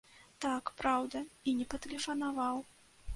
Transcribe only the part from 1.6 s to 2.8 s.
патэлефанаваў.